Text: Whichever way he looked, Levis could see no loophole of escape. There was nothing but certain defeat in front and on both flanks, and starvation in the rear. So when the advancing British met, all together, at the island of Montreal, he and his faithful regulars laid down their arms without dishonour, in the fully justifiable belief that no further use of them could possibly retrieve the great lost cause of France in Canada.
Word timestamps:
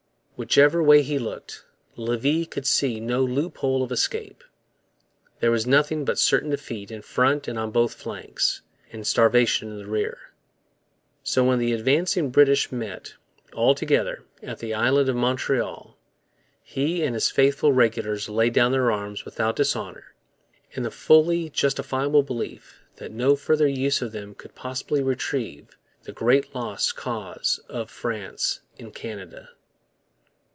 Whichever 0.37 0.81
way 0.81 1.03
he 1.03 1.19
looked, 1.19 1.65
Levis 1.95 2.47
could 2.47 2.65
see 2.65 2.99
no 2.99 3.21
loophole 3.23 3.83
of 3.83 3.91
escape. 3.91 4.43
There 5.39 5.51
was 5.51 5.67
nothing 5.67 6.03
but 6.03 6.17
certain 6.17 6.49
defeat 6.49 6.89
in 6.89 7.03
front 7.03 7.47
and 7.47 7.59
on 7.59 7.69
both 7.69 7.93
flanks, 7.93 8.63
and 8.91 9.05
starvation 9.05 9.69
in 9.69 9.77
the 9.77 9.85
rear. 9.85 10.31
So 11.21 11.43
when 11.43 11.59
the 11.59 11.73
advancing 11.73 12.31
British 12.31 12.71
met, 12.71 13.13
all 13.53 13.75
together, 13.75 14.23
at 14.41 14.57
the 14.57 14.73
island 14.73 15.09
of 15.09 15.15
Montreal, 15.15 15.95
he 16.63 17.03
and 17.03 17.13
his 17.13 17.29
faithful 17.29 17.71
regulars 17.71 18.27
laid 18.27 18.53
down 18.53 18.71
their 18.71 18.89
arms 18.91 19.25
without 19.25 19.57
dishonour, 19.57 20.15
in 20.71 20.81
the 20.81 20.89
fully 20.89 21.51
justifiable 21.51 22.23
belief 22.23 22.81
that 22.95 23.11
no 23.11 23.35
further 23.35 23.67
use 23.67 24.01
of 24.01 24.11
them 24.11 24.33
could 24.33 24.55
possibly 24.55 25.03
retrieve 25.03 25.77
the 26.01 26.11
great 26.11 26.55
lost 26.55 26.95
cause 26.95 27.59
of 27.69 27.91
France 27.91 28.61
in 28.79 28.89
Canada. 28.89 29.49